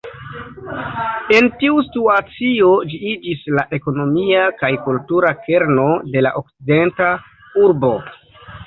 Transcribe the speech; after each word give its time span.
En 1.39 1.49
tiu 1.63 1.75
situacio 1.89 2.71
ĝi 2.93 3.01
iĝis 3.11 3.45
la 3.59 3.67
ekonomia 3.81 4.49
kaj 4.63 4.73
kultura 4.89 5.35
kerno 5.47 5.89
de 6.17 6.27
la 6.29 6.37
okcidenta 6.43 7.17
urbo. 7.69 7.95